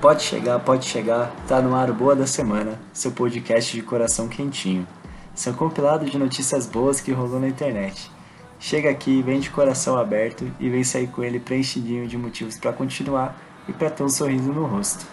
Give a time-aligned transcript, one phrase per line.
[0.00, 4.86] Pode chegar, pode chegar, tá no ar Boa da Semana, seu podcast de coração quentinho.
[5.34, 8.08] Seu compilado de notícias boas que rolou na internet.
[8.60, 12.72] Chega aqui, vem de coração aberto e vem sair com ele preenchidinho de motivos para
[12.72, 13.36] continuar
[13.68, 15.06] e para ter um sorriso no rosto.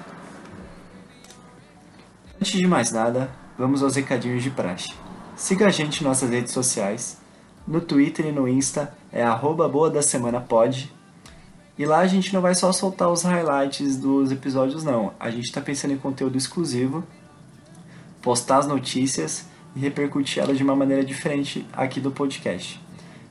[2.35, 4.93] Antes de mais nada, vamos aos recadinhos de praxe.
[5.35, 7.17] Siga a gente em nossas redes sociais.
[7.65, 10.91] No Twitter e no Insta é arroba Boa da Semana Pod
[11.77, 15.11] e lá a gente não vai só soltar os highlights dos episódios, não.
[15.19, 17.03] A gente está pensando em conteúdo exclusivo,
[18.21, 22.79] postar as notícias e repercutir elas de uma maneira diferente aqui do podcast.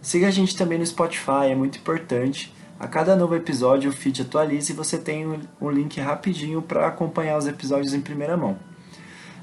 [0.00, 2.52] Siga a gente também no Spotify, é muito importante.
[2.82, 5.24] A cada novo episódio o feed atualiza e você tem
[5.60, 8.58] um link rapidinho para acompanhar os episódios em primeira mão.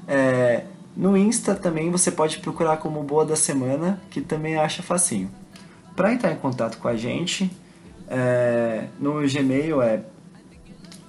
[0.06, 5.30] É, no Insta também você pode procurar como Boa da Semana, que também acha facinho.
[5.96, 7.50] Para entrar em contato com a gente,
[8.08, 10.02] é, no Gmail é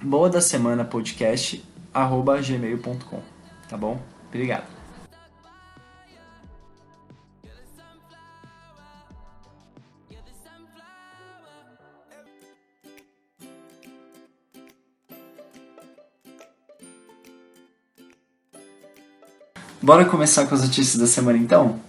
[0.00, 3.20] boa da semana podcast arroba gmail.com
[3.68, 4.00] tá bom?
[4.30, 4.81] Obrigado.
[19.82, 21.80] Bora começar com as notícias da semana então?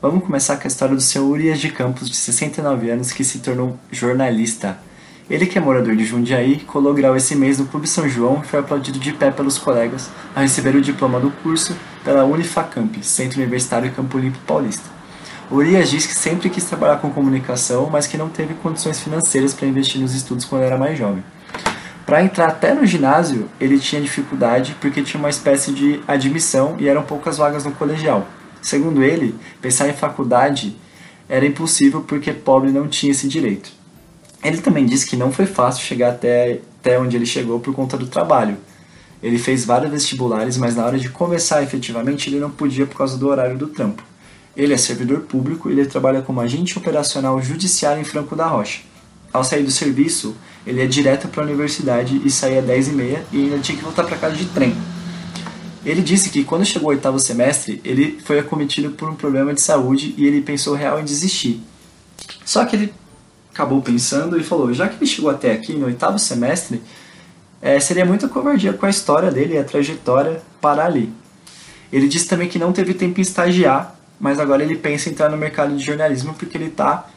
[0.00, 3.40] Vamos começar com a história do seu Urias de Campos, de 69 anos, que se
[3.40, 4.78] tornou jornalista.
[5.28, 8.46] Ele, que é morador de Jundiaí, colou grau esse mês no Clube São João e
[8.46, 13.38] foi aplaudido de pé pelos colegas a receber o diploma do curso pela Unifacamp, Centro
[13.38, 14.88] Universitário Campo Limpo Paulista.
[15.50, 19.68] Urias diz que sempre quis trabalhar com comunicação, mas que não teve condições financeiras para
[19.68, 21.22] investir nos estudos quando era mais jovem.
[22.04, 26.88] Para entrar até no ginásio, ele tinha dificuldade porque tinha uma espécie de admissão e
[26.88, 28.26] eram poucas vagas no colegial.
[28.60, 30.76] Segundo ele, pensar em faculdade
[31.28, 33.70] era impossível porque pobre não tinha esse direito.
[34.42, 37.96] Ele também disse que não foi fácil chegar até, até onde ele chegou por conta
[37.96, 38.56] do trabalho.
[39.22, 43.16] Ele fez vários vestibulares, mas na hora de começar efetivamente ele não podia por causa
[43.16, 44.02] do horário do trampo.
[44.56, 48.80] Ele é servidor público e ele trabalha como agente operacional judiciário em Franco da Rocha.
[49.32, 50.36] Ao sair do serviço,
[50.66, 54.04] ele ia direto para a universidade e saía às 10h30 e ainda tinha que voltar
[54.04, 54.76] para casa de trem.
[55.84, 59.60] Ele disse que quando chegou o oitavo semestre, ele foi acometido por um problema de
[59.60, 61.60] saúde e ele pensou real em desistir.
[62.44, 62.94] Só que ele
[63.52, 66.80] acabou pensando e falou: já que ele chegou até aqui no oitavo semestre,
[67.60, 71.12] é, seria muita covardia com a história dele e a trajetória para ali.
[71.92, 75.28] Ele disse também que não teve tempo em estagiar, mas agora ele pensa em entrar
[75.28, 77.08] no mercado de jornalismo porque ele está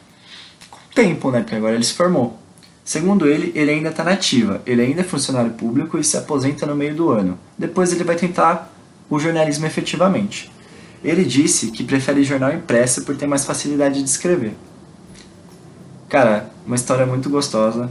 [0.70, 1.40] com tempo, né?
[1.40, 2.45] Porque agora ele se formou.
[2.86, 6.76] Segundo ele, ele ainda está nativa, ele ainda é funcionário público e se aposenta no
[6.76, 7.36] meio do ano.
[7.58, 8.72] Depois ele vai tentar
[9.10, 10.52] o jornalismo efetivamente.
[11.02, 14.54] Ele disse que prefere jornal impresso por ter mais facilidade de escrever.
[16.08, 17.90] Cara, uma história muito gostosa.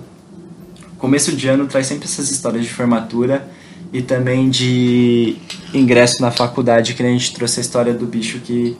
[0.97, 3.45] Começo de ano traz sempre essas histórias de formatura
[3.91, 5.35] e também de
[5.73, 8.77] ingresso na faculdade, que a gente trouxe a história do bicho que,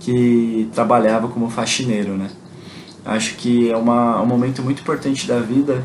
[0.00, 2.28] que trabalhava como faxineiro, né?
[3.06, 5.82] Acho que é uma, um momento muito importante da vida,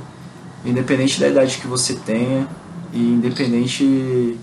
[0.65, 2.47] independente da idade que você tenha
[2.91, 4.37] e independente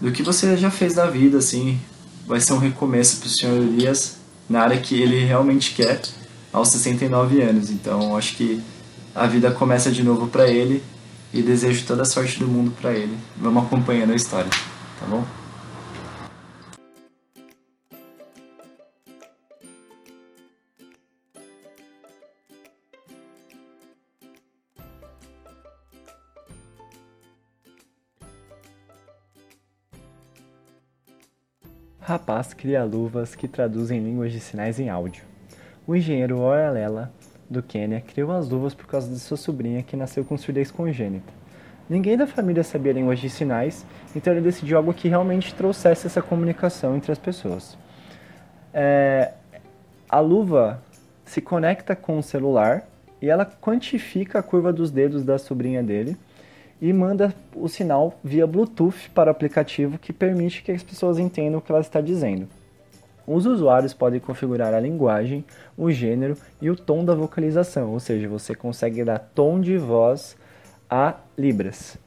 [0.00, 1.78] do que você já fez da vida, assim,
[2.26, 4.16] vai ser um recomeço para o senhor Elias
[4.48, 6.00] na área que ele realmente quer
[6.52, 7.70] aos 69 anos.
[7.70, 8.62] Então, acho que
[9.14, 10.82] a vida começa de novo para ele
[11.34, 13.16] e desejo toda a sorte do mundo para ele.
[13.36, 14.50] Vamos acompanhando a história,
[14.98, 15.24] tá bom?
[32.06, 35.24] Rapaz cria luvas que traduzem línguas de sinais em áudio.
[35.84, 37.12] O engenheiro Oralela,
[37.50, 41.32] do Quênia, criou as luvas por causa de sua sobrinha que nasceu com surdez congênita.
[41.90, 43.84] Ninguém da família sabia línguas de sinais,
[44.14, 47.76] então ele decidiu algo que realmente trouxesse essa comunicação entre as pessoas.
[48.72, 49.32] É,
[50.08, 50.80] a luva
[51.24, 52.86] se conecta com o celular
[53.20, 56.16] e ela quantifica a curva dos dedos da sobrinha dele
[56.80, 61.58] e manda o sinal via Bluetooth para o aplicativo que permite que as pessoas entendam
[61.58, 62.48] o que ela está dizendo.
[63.26, 65.44] Os usuários podem configurar a linguagem,
[65.76, 70.36] o gênero e o tom da vocalização, ou seja, você consegue dar tom de voz
[70.88, 71.98] a Libras.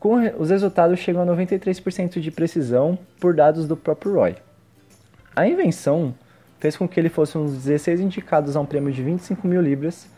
[0.00, 4.36] Com os resultados chegam a 93% de precisão por dados do próprio Roy.
[5.34, 6.14] A invenção
[6.58, 9.60] fez com que ele fosse um dos 16 indicados a um prêmio de 25 mil
[9.60, 10.08] libras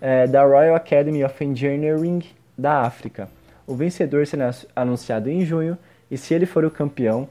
[0.00, 2.22] é, da Royal Academy of Engineering
[2.58, 3.28] da África,
[3.66, 5.78] O vencedor será anunciado em junho
[6.10, 7.28] e se ele for o campeão,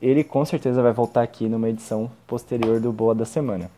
[0.00, 3.68] ele com certeza vai voltar aqui numa edição posterior do Boa da Semana.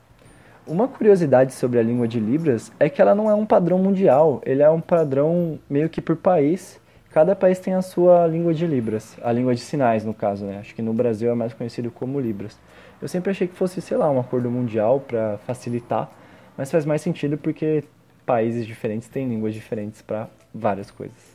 [0.67, 4.41] Uma curiosidade sobre a língua de Libras é que ela não é um padrão mundial,
[4.45, 6.81] ele é um padrão meio que por país.
[7.11, 10.59] Cada país tem a sua língua de Libras, a língua de sinais no caso, né?
[10.59, 12.59] Acho que no Brasil é mais conhecido como Libras.
[13.01, 16.11] Eu sempre achei que fosse, sei lá, um acordo mundial para facilitar,
[16.57, 17.85] mas faz mais sentido porque
[18.25, 21.34] países diferentes têm línguas diferentes para várias coisas.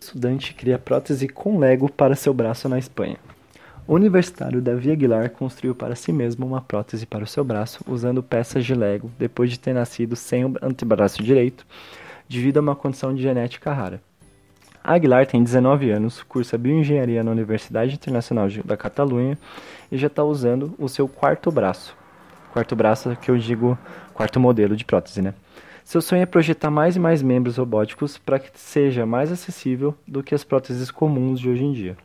[0.00, 3.18] Estudante cria prótese com Lego para seu braço na Espanha.
[3.86, 8.22] O universitário Davi Aguilar construiu para si mesmo uma prótese para o seu braço usando
[8.22, 11.66] peças de Lego depois de ter nascido sem o antebraço direito,
[12.26, 14.00] devido a uma condição de genética rara.
[14.82, 19.36] Aguilar tem 19 anos, cursa bioengenharia na Universidade Internacional da Catalunha
[19.92, 21.94] e já está usando o seu quarto braço.
[22.54, 23.78] Quarto braço que eu digo
[24.14, 25.34] quarto modelo de prótese, né?
[25.84, 30.22] Seu sonho é projetar mais e mais membros robóticos para que seja mais acessível do
[30.22, 31.96] que as próteses comuns de hoje em dia.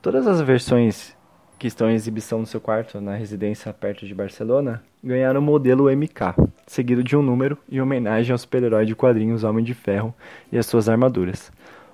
[0.00, 1.16] Todas as versões
[1.58, 5.90] que estão em exibição no seu quarto na residência perto de Barcelona ganharam o modelo
[5.90, 6.34] MK,
[6.66, 10.14] seguido de um número em homenagem ao super-herói de quadrinhos Homem de Ferro
[10.52, 11.50] e as suas armaduras.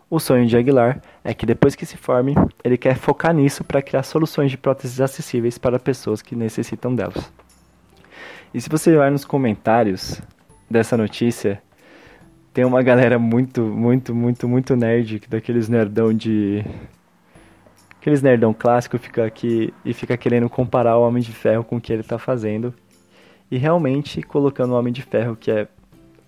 [0.09, 2.35] O sonho de Aguilar é que depois que se forme,
[2.65, 7.33] ele quer focar nisso para criar soluções de próteses acessíveis para pessoas que necessitam delas.
[8.53, 10.21] E se você olhar nos comentários
[10.71, 11.61] dessa notícia,
[12.55, 16.65] tem uma galera muito, muito, muito, muito nerd, daqueles nerdão de
[18.01, 21.81] Aqueles nerdão clássico fica aqui e fica querendo comparar o Homem de Ferro com o
[21.81, 22.73] que ele está fazendo.
[23.51, 25.69] E realmente colocando o Homem de Ferro, que é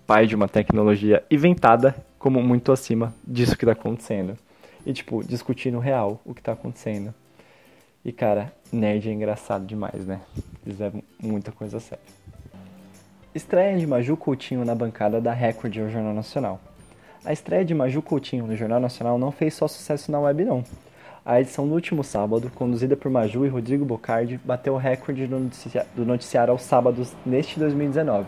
[0.05, 4.37] pai de uma tecnologia inventada, como muito acima disso que está acontecendo.
[4.85, 7.11] E, tipo, discutindo real o que está acontecendo.
[8.05, 10.21] E, cara, nerd é engraçado demais, né?
[10.63, 12.05] Eles levam muita coisa a sério.
[13.35, 16.61] Estreia de Maju Coutinho na bancada da Record ao Jornal Nacional.
[17.25, 20.63] A estreia de Maju Coutinho no Jornal Nacional não fez só sucesso na web, não.
[21.25, 26.05] A edição do último sábado, conduzida por Maju e Rodrigo Bocardi, bateu o recorde do
[26.05, 28.27] noticiário aos sábados neste 2019.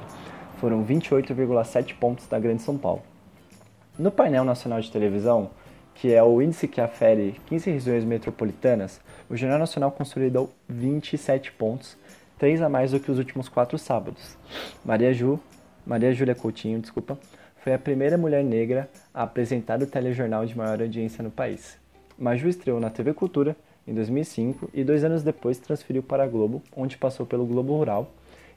[0.57, 3.04] Foram 28,7 pontos da Grande São Paulo.
[4.00, 5.51] No painel nacional de televisão,
[5.94, 9.00] que é o índice que afere 15 regiões metropolitanas,
[9.30, 11.96] o Jornal Nacional consolidou 27 pontos,
[12.38, 14.38] 3 a mais do que os últimos quatro sábados.
[14.84, 15.40] Maria Ju,
[15.86, 17.18] Maria Júlia Coutinho, desculpa,
[17.66, 21.78] foi a primeira mulher negra a apresentar o telejornal de maior audiência no país.
[22.18, 23.56] Maju estreou na TV Cultura
[23.88, 28.12] em 2005 e dois anos depois transferiu para a Globo, onde passou pelo Globo Rural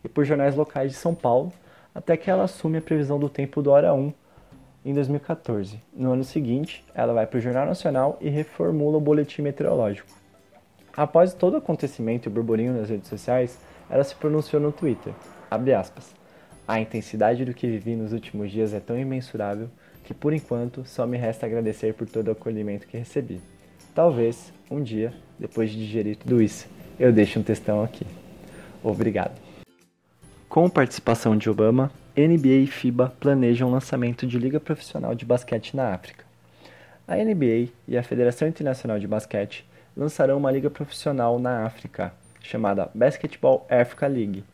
[0.04, 1.52] e por jornais locais de São Paulo,
[1.94, 4.12] até que ela assume a previsão do tempo do Hora 1
[4.84, 5.80] em 2014.
[5.92, 10.17] No ano seguinte, ela vai para o Jornal Nacional e reformula o boletim meteorológico.
[10.98, 13.56] Após todo o acontecimento e burburinho nas redes sociais,
[13.88, 15.12] ela se pronunciou no Twitter,
[15.48, 16.12] aspas,
[16.66, 19.70] a intensidade do que vivi nos últimos dias é tão imensurável
[20.02, 23.40] que por enquanto só me resta agradecer por todo o acolhimento que recebi.
[23.94, 26.66] Talvez, um dia, depois de digerir tudo isso,
[26.98, 28.04] eu deixe um textão aqui.
[28.82, 29.40] Obrigado.
[30.48, 35.76] Com participação de Obama, NBA e FIBA planejam o lançamento de liga profissional de basquete
[35.76, 36.24] na África.
[37.06, 39.64] A NBA e a Federação Internacional de Basquete
[39.98, 44.44] lançarão uma liga profissional na África, chamada Basketball Africa League.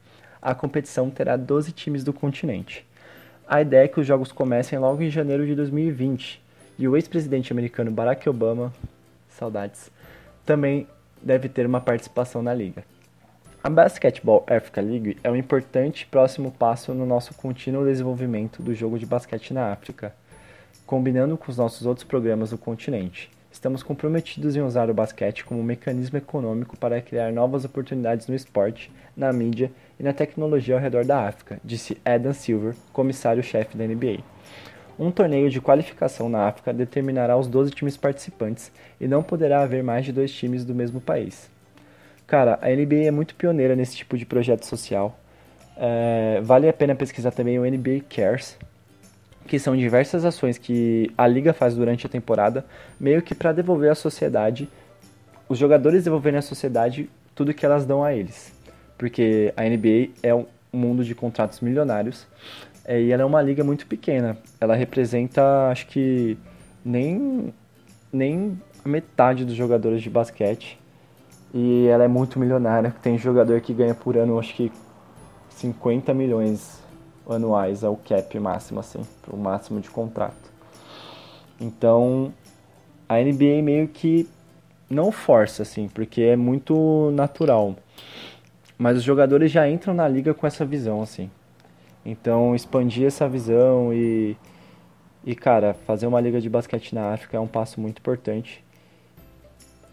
[0.40, 2.86] A competição terá 12 times do continente.
[3.46, 6.42] A ideia é que os jogos comecem logo em janeiro de 2020
[6.78, 8.72] e o ex-presidente americano Barack Obama,
[9.28, 9.90] saudades,
[10.46, 10.88] também
[11.22, 12.82] deve ter uma participação na liga.
[13.62, 18.98] A Basketball Africa League é um importante próximo passo no nosso contínuo desenvolvimento do jogo
[18.98, 20.14] de basquete na África,
[20.86, 23.30] combinando com os nossos outros programas do continente.
[23.54, 28.34] Estamos comprometidos em usar o basquete como um mecanismo econômico para criar novas oportunidades no
[28.34, 33.86] esporte, na mídia e na tecnologia ao redor da África, disse Adam Silver, comissário-chefe da
[33.86, 34.24] NBA.
[34.98, 39.84] Um torneio de qualificação na África determinará os 12 times participantes e não poderá haver
[39.84, 41.48] mais de dois times do mesmo país.
[42.26, 45.16] Cara, a NBA é muito pioneira nesse tipo de projeto social.
[45.76, 48.58] É, vale a pena pesquisar também o NBA Cares,
[49.46, 52.64] que são diversas ações que a liga faz durante a temporada,
[52.98, 54.68] meio que para devolver à sociedade,
[55.48, 58.54] os jogadores devolverem à sociedade tudo que elas dão a eles
[58.96, 62.26] porque a NBA é um mundo de contratos milionários
[62.84, 64.36] é, e ela é uma liga muito pequena.
[64.60, 66.36] Ela representa, acho que,
[66.84, 67.52] nem,
[68.12, 70.78] nem a metade dos jogadores de basquete.
[71.52, 72.94] E ela é muito milionária.
[73.02, 74.70] Tem jogador que ganha por ano, acho que
[75.50, 76.82] 50 milhões
[77.28, 80.52] anuais é o cap máximo, assim, o máximo de contrato.
[81.60, 82.32] Então,
[83.08, 84.28] a NBA meio que
[84.90, 87.76] não força, assim, porque é muito natural.
[88.76, 91.30] Mas os jogadores já entram na liga com essa visão, assim.
[92.04, 94.36] Então, expandir essa visão e,
[95.26, 98.62] E cara, fazer uma liga de basquete na África é um passo muito importante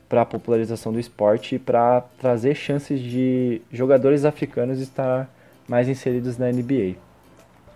[0.10, 5.30] para a popularização do esporte e para trazer chances de jogadores africanos estar
[5.70, 6.96] mais inseridos na NBA.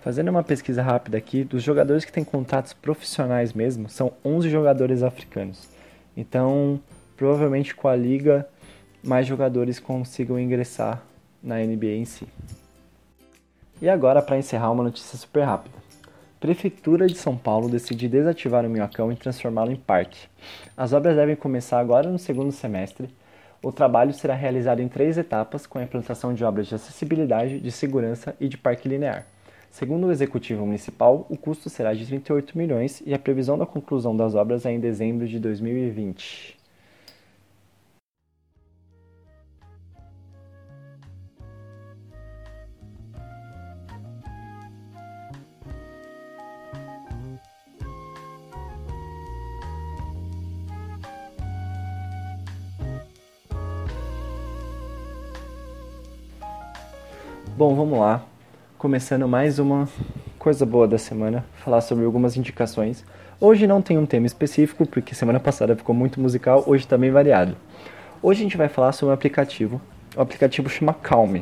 [0.06, 5.02] Fazendo uma pesquisa rápida aqui, dos jogadores que têm contatos profissionais mesmo, são 11 jogadores
[5.02, 5.68] africanos.
[6.16, 6.80] Então,
[7.18, 8.48] provavelmente com a liga,
[9.04, 11.02] mais jogadores consigam ingressar
[11.42, 12.28] na NBA em si.
[13.82, 15.76] E agora, para encerrar, uma notícia super rápida.
[16.40, 20.28] Prefeitura de São Paulo decide desativar o Minhocão e transformá-lo em parque.
[20.78, 23.10] As obras devem começar agora no segundo semestre.
[23.60, 27.72] O trabalho será realizado em três etapas, com a implantação de obras de acessibilidade, de
[27.72, 29.26] segurança e de parque linear.
[29.76, 34.16] Segundo o executivo municipal, o custo será de 38 milhões e a previsão da conclusão
[34.16, 36.58] das obras é em dezembro de 2020.
[57.58, 58.35] Bom, vamos lá.
[58.78, 59.88] Começando mais uma
[60.38, 63.06] coisa boa da semana, falar sobre algumas indicações.
[63.40, 67.10] Hoje não tem um tema específico, porque semana passada ficou muito musical, hoje está bem
[67.10, 67.56] variado.
[68.22, 69.82] Hoje a gente vai falar sobre um aplicativo.
[70.14, 71.38] O aplicativo chama Calm.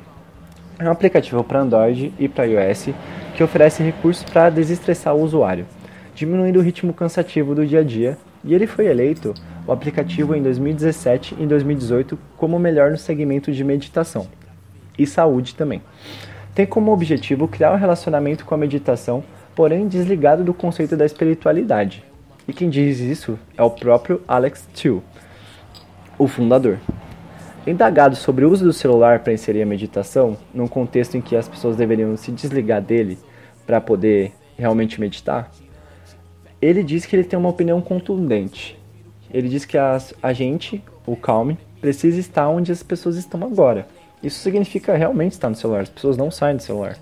[0.78, 2.90] É um aplicativo para Android e para iOS
[3.36, 5.66] que oferece recursos para desestressar o usuário,
[6.14, 8.16] diminuindo o ritmo cansativo do dia a dia.
[8.44, 9.34] E ele foi eleito
[9.66, 14.28] o aplicativo em 2017 e 2018 como o melhor no segmento de meditação
[14.98, 15.82] e saúde também.
[16.56, 19.24] Tem como objetivo criar um relacionamento com a meditação,
[19.56, 22.04] porém desligado do conceito da espiritualidade.
[22.48, 25.02] E quem diz isso é o próprio Alex Tew,
[26.18, 26.78] o fundador.
[27.66, 31.48] Indagado sobre o uso do celular para inserir a meditação, num contexto em que as
[31.48, 33.18] pessoas deveriam se desligar dele
[33.66, 35.50] para poder realmente meditar,
[36.62, 38.80] ele diz que ele tem uma opinião contundente.
[39.34, 43.88] Ele diz que a, a gente, o Calm, precisa estar onde as pessoas estão agora
[44.24, 46.98] isso significa realmente estar no celular, as pessoas não saem do celular.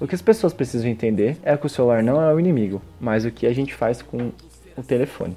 [0.00, 3.24] O que as pessoas precisam entender é que o celular não é o inimigo, mas
[3.24, 4.32] o que a gente faz com
[4.76, 5.36] o telefone.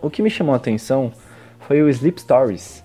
[0.00, 1.12] O que me chamou a atenção
[1.60, 2.84] foi o Sleep Stories.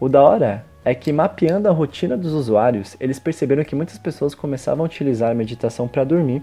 [0.00, 4.34] O da hora é que mapeando a rotina dos usuários, eles perceberam que muitas pessoas
[4.34, 6.42] começavam a utilizar a meditação para dormir,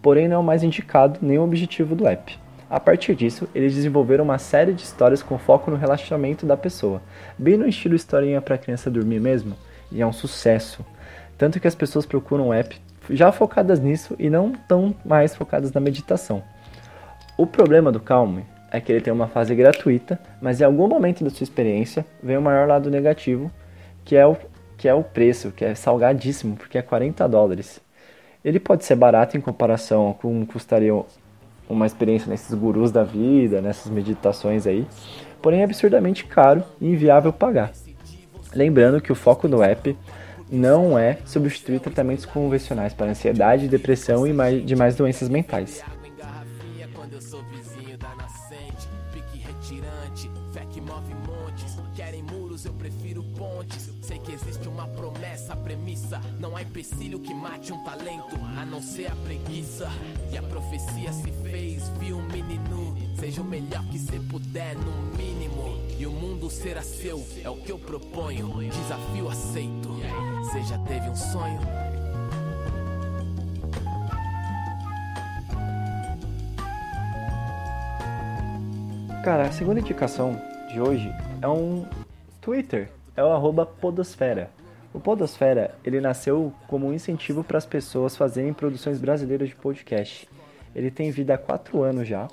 [0.00, 2.38] porém não é o mais indicado nem o objetivo do app.
[2.70, 7.02] A partir disso, eles desenvolveram uma série de histórias com foco no relaxamento da pessoa,
[7.36, 9.56] bem no estilo historinha para criança dormir mesmo,
[9.90, 10.86] e é um sucesso.
[11.36, 15.72] Tanto que as pessoas procuram o app já focadas nisso e não tão mais focadas
[15.72, 16.44] na meditação.
[17.36, 18.38] O problema do Calm
[18.70, 22.36] é que ele tem uma fase gratuita, mas em algum momento da sua experiência vem
[22.36, 23.50] o maior lado negativo,
[24.04, 24.36] que é o,
[24.76, 27.80] que é o preço, que é salgadíssimo, porque é 40 dólares.
[28.44, 30.94] Ele pode ser barato em comparação com custaria
[31.70, 34.86] uma experiência nesses gurus da vida, nessas meditações aí,
[35.40, 37.72] porém é absurdamente caro e inviável pagar.
[38.54, 39.96] Lembrando que o foco do app
[40.50, 45.82] não é substituir tratamentos convencionais para ansiedade, depressão e demais doenças mentais.
[56.60, 59.88] Há empecilho que mate um talento, a não ser a preguiça.
[60.30, 62.96] E a profecia se fez, viu um menino.
[63.18, 65.80] Seja o melhor que você puder, no mínimo.
[65.98, 68.48] E o mundo será seu, é o que eu proponho.
[68.70, 69.88] Desafio aceito.
[70.42, 71.60] Você já teve um sonho?
[79.24, 80.40] Cara, a segunda indicação
[80.72, 81.12] de hoje
[81.42, 81.86] é um
[82.40, 84.50] Twitter, é o arroba Podosfera.
[84.92, 90.28] O Podosfera, ele nasceu como um incentivo para as pessoas fazerem produções brasileiras de podcast.
[90.74, 92.28] Ele tem vida há quatro anos já.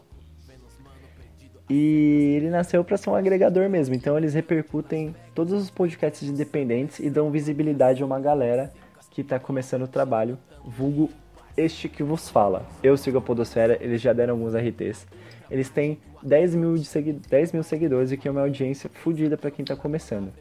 [1.69, 3.93] E ele nasceu para ser um agregador mesmo.
[3.93, 8.71] Então eles repercutem todos os podcasts independentes e dão visibilidade a uma galera
[9.11, 11.09] que está começando o trabalho, vulgo
[11.55, 12.65] este que vos fala.
[12.81, 15.07] Eu sigo a Podosfera, eles já deram alguns RTs.
[15.49, 19.37] Eles têm 10 mil, de segui 10 mil seguidores, e que é uma audiência fodida
[19.37, 20.31] para quem está começando.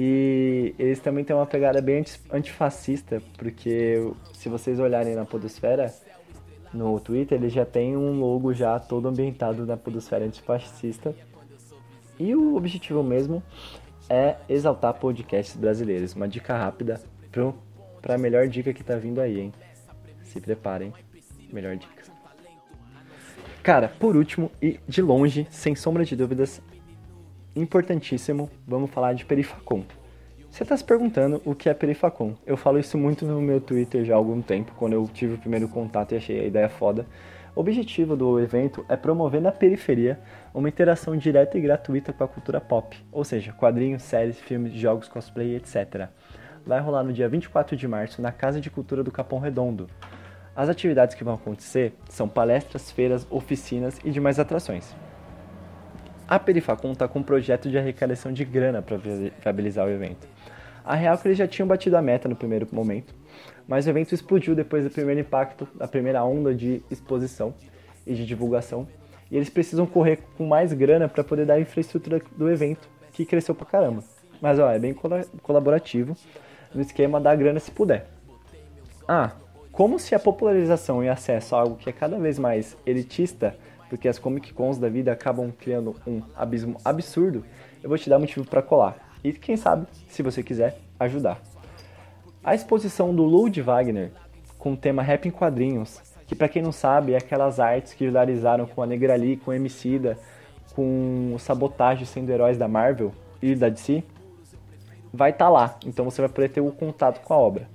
[0.00, 5.92] E eles também têm uma pegada bem antifascista, porque se vocês olharem na podosfera,
[6.72, 11.12] no Twitter, eles já tem um logo já todo ambientado na podosfera antifascista.
[12.16, 13.42] E o objetivo mesmo
[14.08, 16.14] é exaltar podcasts brasileiros.
[16.14, 17.00] Uma dica rápida
[18.00, 19.52] para a melhor dica que tá vindo aí, hein?
[20.22, 20.92] Se preparem,
[21.52, 22.04] melhor dica.
[23.64, 26.62] Cara, por último e de longe, sem sombra de dúvidas,
[27.54, 29.84] importantíssimo, vamos falar de Perifacom.
[30.50, 32.34] Você está se perguntando o que é Perifacom.
[32.46, 35.38] Eu falo isso muito no meu Twitter já há algum tempo, quando eu tive o
[35.38, 37.06] primeiro contato e achei a ideia foda.
[37.54, 40.18] O objetivo do evento é promover na periferia
[40.54, 45.08] uma interação direta e gratuita com a cultura pop, ou seja, quadrinhos, séries, filmes, jogos,
[45.08, 46.08] cosplay, etc.
[46.64, 49.88] Vai rolar no dia 24 de março na Casa de Cultura do Capão Redondo.
[50.54, 54.94] As atividades que vão acontecer são palestras, feiras, oficinas e demais atrações.
[56.28, 60.28] A Perifacom conta com um projeto de arrecadação de grana para viabilizar o evento.
[60.84, 63.14] A real é que eles já tinham batido a meta no primeiro momento,
[63.66, 67.54] mas o evento explodiu depois do primeiro impacto, da primeira onda de exposição
[68.06, 68.86] e de divulgação.
[69.30, 73.24] E eles precisam correr com mais grana para poder dar a infraestrutura do evento, que
[73.24, 74.04] cresceu pra caramba.
[74.38, 74.94] Mas ó, é bem
[75.42, 76.14] colaborativo
[76.74, 78.06] no esquema da grana se puder.
[79.08, 79.32] Ah,
[79.72, 83.56] como se a popularização e acesso a algo que é cada vez mais elitista,
[83.88, 87.44] porque as Comic Cons da vida acabam criando um abismo absurdo,
[87.82, 88.96] eu vou te dar motivo para colar.
[89.22, 91.40] E quem sabe, se você quiser, ajudar.
[92.42, 94.12] A exposição do Lud Wagner,
[94.58, 98.06] com o tema Rap em Quadrinhos, que para quem não sabe é aquelas artes que
[98.06, 100.18] viralizaram com a Negrali, com o Emicida,
[100.74, 104.04] com o Sabotagem sendo heróis da Marvel e da DC,
[105.12, 105.76] vai estar tá lá.
[105.84, 107.68] Então você vai poder ter o contato com a obra.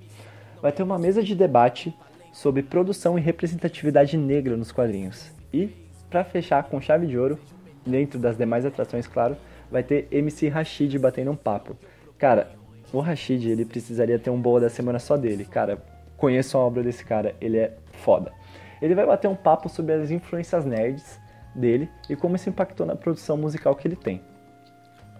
[0.62, 1.94] Vai ter uma mesa de debate
[2.32, 5.30] sobre produção e representatividade negra nos quadrinhos.
[5.52, 5.70] E,
[6.10, 7.38] para fechar com chave de ouro,
[7.86, 9.36] dentro das demais atrações, claro,
[9.70, 11.76] vai ter MC Rashid batendo um papo.
[12.18, 12.50] Cara,
[12.92, 15.44] o Rashid, ele precisaria ter um boa da semana só dele.
[15.44, 15.82] Cara,
[16.16, 18.32] conheço a obra desse cara, ele é foda.
[18.80, 21.18] Ele vai bater um papo sobre as influências nerds
[21.54, 24.20] dele e como isso impactou na produção musical que ele tem.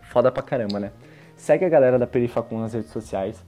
[0.03, 0.93] Foda pra caramba, né?
[1.37, 3.45] Segue a galera da Perifacom nas redes sociais.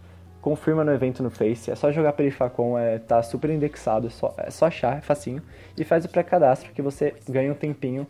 [0.46, 1.72] Confirma no evento no Face.
[1.72, 4.06] É só jogar Perifacom, é, tá super indexado.
[4.06, 5.42] É só, é só achar, é facinho.
[5.76, 8.06] E faz o pré-cadastro que você ganha um tempinho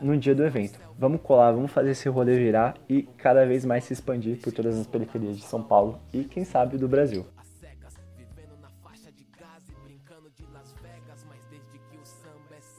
[0.00, 0.80] no dia do evento.
[0.98, 4.78] Vamos colar, vamos fazer esse rolê virar e cada vez mais se expandir por todas
[4.78, 7.26] as periferias de São Paulo e quem sabe do Brasil.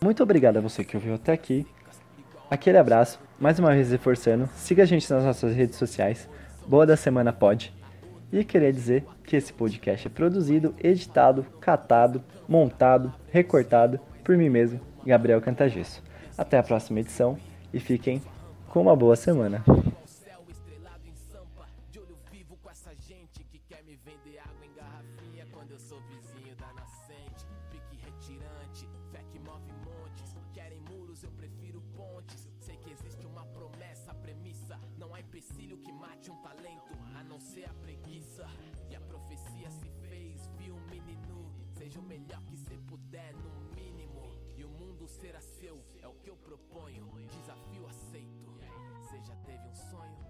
[0.03, 1.67] Muito obrigado a você que ouviu até aqui.
[2.49, 6.27] Aquele abraço, mais uma vez reforçando, siga a gente nas nossas redes sociais,
[6.67, 7.71] Boa da Semana Pod.
[8.31, 14.79] E queria dizer que esse podcast é produzido, editado, catado, montado, recortado por mim mesmo,
[15.05, 16.03] Gabriel Cantagesso.
[16.37, 17.37] Até a próxima edição
[17.73, 18.21] e fiquem
[18.67, 19.63] com uma boa semana.
[35.85, 36.54] que mate um talento,
[37.55, 38.45] não ser a preguiça.
[38.89, 41.53] E a profecia se fez, viu um menino.
[41.77, 44.37] Seja o melhor que você puder, no mínimo.
[44.57, 47.09] E o mundo será seu, é o que eu proponho.
[47.29, 48.51] Desafio aceito.
[48.99, 50.24] Você já teve um sonho?